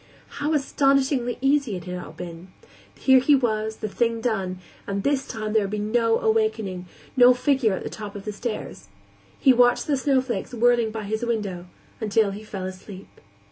How 0.39 0.51
astonishingly 0.53 1.37
easy 1.41 1.75
it 1.75 1.83
had 1.83 2.03
all 2.03 2.11
been; 2.13 2.47
here 2.97 3.19
he 3.19 3.35
was, 3.35 3.75
the 3.75 3.87
thing 3.87 4.19
done; 4.19 4.57
and 4.87 5.03
this 5.03 5.27
time 5.27 5.53
there 5.53 5.61
would 5.61 5.69
be 5.69 5.77
no 5.77 6.17
awakening, 6.17 6.87
no 7.15 7.35
figure 7.35 7.73
at 7.73 7.83
the 7.83 7.87
top 7.91 8.15
of 8.15 8.25
the 8.25 8.33
stairs. 8.33 8.87
He 9.39 9.53
watched 9.53 9.85
the 9.85 9.95
snowflakes 9.95 10.55
whirling 10.55 10.89
by 10.89 11.03
his 11.03 11.23
window 11.23 11.67
until 12.01 12.31
he 12.31 12.43
fell 12.43 12.65
asleep. 12.65 13.09